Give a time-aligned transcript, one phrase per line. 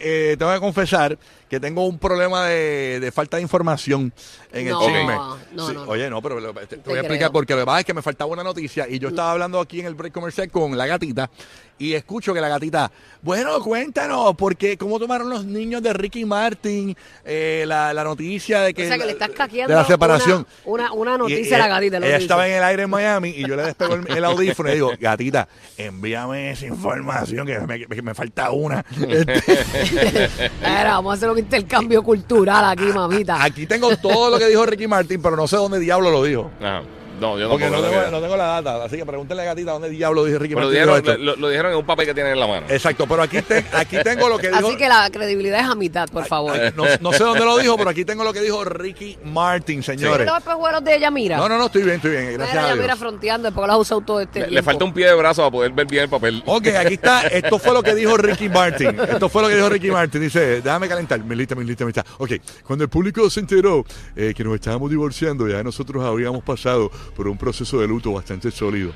[0.00, 4.12] Eh, tengo que confesar que tengo un problema de, de falta de información
[4.52, 5.14] en No, el chisme.
[5.14, 5.82] no, no, no.
[5.84, 7.32] Oye, no, pero te, te Te voy a explicar creo.
[7.32, 9.80] porque lo que pasa es que me faltaba una noticia y yo estaba hablando aquí
[9.80, 11.30] en el break comercial con la gatita
[11.78, 12.90] y escucho que la gatita,
[13.22, 18.72] bueno, cuéntanos, porque cómo tomaron los niños de Ricky Martin eh, la, la noticia de
[18.72, 20.46] que, o sea, que le estás caqueando de la separación.
[20.64, 21.96] Una, una, una Y noticia a la gatita.
[21.98, 24.72] Ella estaba en el aire en Miami y yo le despego el, el audífono y
[24.72, 28.84] le digo, gatita, envíame esa información que me, que me falta una.
[29.08, 29.34] Este,
[30.60, 33.42] Mira, vamos a hacer un intercambio cultural aquí, mamita.
[33.42, 36.50] Aquí tengo todo lo que dijo Ricky Martin, pero no sé dónde diablo lo dijo.
[36.60, 36.82] Ajá.
[37.20, 38.84] No, yo Porque no tampoco tengo, no tengo la data.
[38.84, 40.82] Así que pregúntale a Gatita dónde diablo dijo Ricky Pero lo Martin.
[40.94, 41.24] dijeron, esto.
[41.24, 42.66] lo, lo dijeron en un papel que tienen en la mano.
[42.68, 44.66] Exacto, pero aquí, te- aquí tengo lo que dijo.
[44.66, 46.56] Así que la credibilidad es a mitad, por favor.
[46.76, 50.26] No, no sé dónde lo dijo, pero aquí tengo lo que dijo Ricky Martin, señores.
[50.26, 51.36] los espejuelos de ella, mira.
[51.36, 52.34] No, no, no, estoy bien, estoy bien.
[52.34, 55.14] Gracias Mira, a fronteando después que las usado todo este Le, falta un pie de
[55.14, 56.42] brazo para poder ver bien el papel.
[56.46, 57.22] Ok, aquí está.
[57.26, 58.98] Esto fue lo que dijo Ricky Martin.
[59.00, 60.20] Esto fue lo que dijo Ricky Martin.
[60.20, 61.22] Dice, déjame calentar.
[61.22, 62.04] Mi lista, mi lista, mi lista.
[62.18, 62.32] Ok,
[62.66, 63.84] cuando el público se enteró
[64.16, 68.50] eh, que nos estábamos divorciando, ya nosotros habíamos pasado por un proceso de luto bastante
[68.50, 68.92] sólido.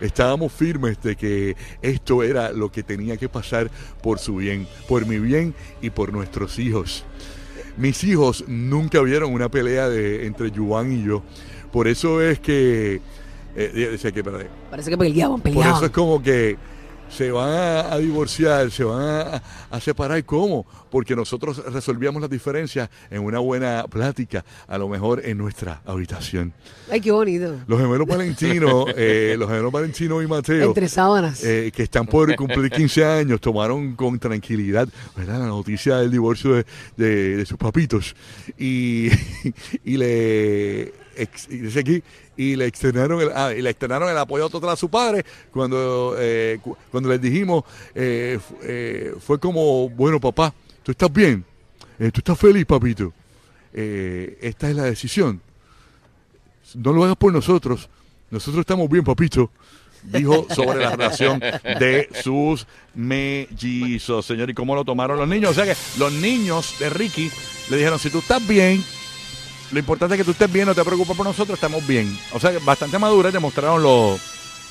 [0.00, 3.70] Estábamos firmes de que esto era lo que tenía que pasar
[4.02, 7.04] por su bien, por mi bien y por nuestros hijos.
[7.76, 11.22] Mis hijos nunca vieron una pelea de, entre Yuan y yo.
[11.70, 13.00] Por eso es que...
[13.56, 14.22] Eh, que.
[14.70, 15.76] Parece que peleaban, Por peleaban.
[15.76, 16.56] eso es como que
[17.10, 20.24] se van a, a divorciar, se van a, a separar.
[20.24, 20.66] ¿Cómo?
[20.90, 26.52] Porque nosotros resolvíamos las diferencias en una buena plática, a lo mejor en nuestra habitación.
[26.90, 27.56] Ay, qué bonito.
[27.66, 31.44] Los gemelos Valentino, eh, los gemelos Valentino y Mateo, Entre sábanas.
[31.44, 35.38] eh, que están por cumplir 15 años, tomaron con tranquilidad ¿verdad?
[35.40, 36.66] la noticia del divorcio de,
[36.96, 38.14] de- de sus papitos
[38.58, 39.08] y,
[39.84, 40.92] y le
[41.22, 42.02] ex- dice aquí
[42.36, 46.16] y le externaron el, ah, y le externaron el apoyo total a su padre cuando
[46.18, 47.64] eh, cu- cuando les dijimos
[47.94, 51.44] eh, eh, fue como bueno papá tú estás bien
[51.98, 53.12] Eh, tú estás feliz papito
[53.72, 55.40] esta es la decisión
[56.74, 57.88] no lo hagas por nosotros.
[58.30, 59.50] Nosotros estamos bien, papito.
[60.04, 62.64] Dijo sobre la relación de sus
[62.94, 64.50] mellizos, señor.
[64.50, 65.50] ¿Y cómo lo tomaron los niños?
[65.50, 67.28] O sea que los niños de Ricky
[67.70, 68.84] le dijeron, si tú estás bien,
[69.72, 72.16] lo importante es que tú estés bien, no te preocupes por nosotros, estamos bien.
[72.32, 74.20] O sea bastante madurez demostraron los,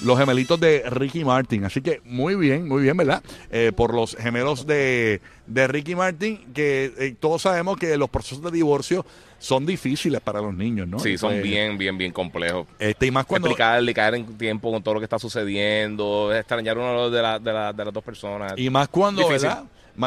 [0.04, 1.66] los gemelitos de Ricky Martin.
[1.66, 3.22] Así que muy bien, muy bien, ¿verdad?
[3.52, 8.42] Eh, por los gemelos de, de Ricky Martin, que eh, todos sabemos que los procesos
[8.44, 9.06] de divorcio
[9.42, 11.00] son difíciles para los niños, ¿no?
[11.00, 12.68] Sí, son Pues, bien, bien, bien complejos.
[12.78, 13.48] Este, y más cuando...
[13.48, 17.54] Explicarle, caer en tiempo con todo lo que está sucediendo, extrañar uno de, la- de,
[17.54, 18.54] la- de las dos personas.
[18.58, 19.48] Y más cuando, Difícil.
[19.48, 19.64] ¿verdad?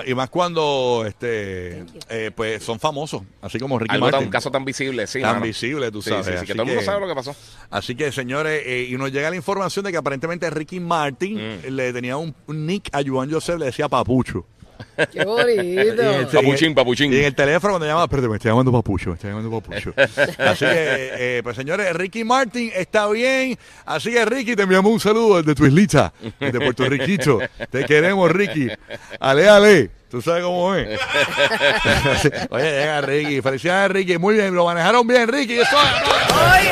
[0.07, 4.27] Y más cuando este eh, pues son famosos, así como Ricky Algo tan, Martin.
[4.29, 5.21] un caso tan visible, sí.
[5.21, 5.45] tan mano.
[5.47, 6.27] visible, tú Sí, sabes.
[6.27, 7.37] sí, sí, así que todo el mundo sabe lo que pasó.
[7.71, 11.67] Así que, señores, eh, y nos llega la información de que aparentemente Ricky Martin Mm.
[11.75, 14.47] le tenía un, un nick a Juan Joseph, le decía Papucho.
[15.13, 16.03] Qué bonito.
[16.03, 17.13] El- Papuchín, papuchín.
[17.13, 19.93] Y en el teléfono cuando llamaba, espérate, me está llamando Papucho, me está llamando Papucho.
[19.97, 20.69] Así que,
[21.39, 23.59] eh, pues señores, Ricky Martin está bien.
[23.87, 27.39] Así que, Ricky, te enviamos un saludo desde tu islita, desde Puerto Riquito.
[27.71, 28.69] Te queremos, Ricky.
[29.21, 29.91] Ale, ale.
[30.11, 31.01] Tú sabes cómo es.
[32.51, 33.41] Oye, llega Ricky.
[33.41, 34.19] Felicidades, Ricky.
[34.19, 35.55] Muy bien, lo manejaron bien, Ricky.
[35.55, 36.69] Eso es.